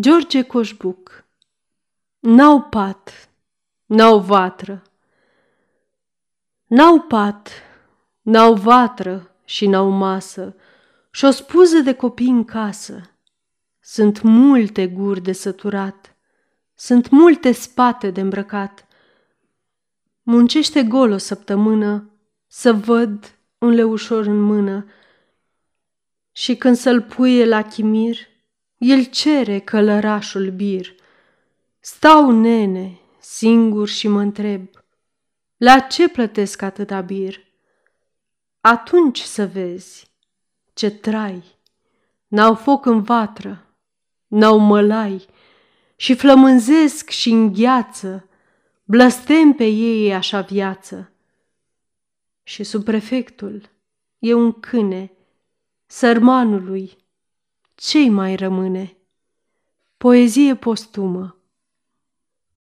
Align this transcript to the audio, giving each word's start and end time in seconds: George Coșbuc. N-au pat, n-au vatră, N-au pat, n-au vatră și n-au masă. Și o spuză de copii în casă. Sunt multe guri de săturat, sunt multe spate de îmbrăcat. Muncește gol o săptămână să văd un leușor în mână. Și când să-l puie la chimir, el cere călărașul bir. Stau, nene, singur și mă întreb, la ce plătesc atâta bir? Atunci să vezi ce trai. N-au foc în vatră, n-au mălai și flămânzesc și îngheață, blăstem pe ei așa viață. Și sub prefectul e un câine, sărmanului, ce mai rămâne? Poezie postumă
George 0.00 0.42
Coșbuc. 0.42 1.24
N-au 2.18 2.62
pat, 2.62 3.28
n-au 3.86 4.18
vatră, 4.18 4.82
N-au 6.66 7.00
pat, 7.00 7.50
n-au 8.22 8.54
vatră 8.54 9.30
și 9.44 9.66
n-au 9.66 9.88
masă. 9.88 10.54
Și 11.10 11.24
o 11.24 11.30
spuză 11.30 11.78
de 11.78 11.94
copii 11.94 12.28
în 12.28 12.44
casă. 12.44 13.10
Sunt 13.80 14.22
multe 14.22 14.86
guri 14.86 15.20
de 15.20 15.32
săturat, 15.32 16.16
sunt 16.74 17.10
multe 17.10 17.52
spate 17.52 18.10
de 18.10 18.20
îmbrăcat. 18.20 18.86
Muncește 20.22 20.82
gol 20.82 21.10
o 21.10 21.16
săptămână 21.16 22.10
să 22.46 22.72
văd 22.72 23.38
un 23.58 23.70
leușor 23.70 24.26
în 24.26 24.40
mână. 24.40 24.86
Și 26.32 26.56
când 26.56 26.76
să-l 26.76 27.02
puie 27.02 27.44
la 27.44 27.62
chimir, 27.62 28.16
el 28.78 29.04
cere 29.04 29.58
călărașul 29.58 30.50
bir. 30.50 30.94
Stau, 31.80 32.30
nene, 32.30 32.98
singur 33.20 33.88
și 33.88 34.08
mă 34.08 34.20
întreb, 34.20 34.68
la 35.56 35.78
ce 35.78 36.08
plătesc 36.08 36.62
atâta 36.62 37.00
bir? 37.00 37.44
Atunci 38.60 39.20
să 39.20 39.46
vezi 39.46 40.12
ce 40.72 40.90
trai. 40.90 41.58
N-au 42.26 42.54
foc 42.54 42.86
în 42.86 43.02
vatră, 43.02 43.66
n-au 44.26 44.58
mălai 44.58 45.26
și 45.96 46.14
flămânzesc 46.14 47.08
și 47.08 47.30
îngheață, 47.30 48.28
blăstem 48.84 49.52
pe 49.52 49.64
ei 49.64 50.14
așa 50.14 50.40
viață. 50.40 51.10
Și 52.42 52.64
sub 52.64 52.84
prefectul 52.84 53.70
e 54.18 54.34
un 54.34 54.52
câine, 54.52 55.12
sărmanului, 55.86 56.96
ce 57.76 58.10
mai 58.10 58.34
rămâne? 58.34 58.96
Poezie 59.96 60.54
postumă 60.54 61.35